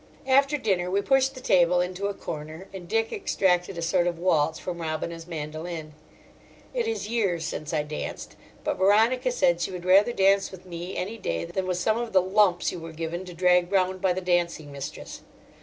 [0.25, 4.17] After dinner we pushed the table into a corner, and Dick extracted a sort of
[4.17, 5.91] waltz from Robina's mandoline.
[6.73, 10.97] It is years since I danced; but Veronica said she would rather dance with me
[10.97, 14.11] any day than with some of the "lumps" you were given to drag round by
[14.11, 15.21] the dancing mistress.